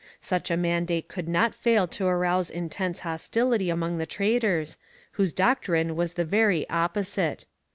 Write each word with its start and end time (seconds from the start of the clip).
Such 0.19 0.49
a 0.49 0.57
mandate 0.57 1.07
could 1.09 1.27
not 1.27 1.53
fail 1.53 1.85
to 1.89 2.05
rouse 2.07 2.49
intense 2.49 3.01
hostility 3.01 3.69
among 3.69 3.99
the 3.99 4.07
traders, 4.07 4.77
whose 5.11 5.31
doctrine 5.31 5.95
was 5.95 6.13
the 6.15 6.25
very 6.25 6.67
opposite. 6.71 7.45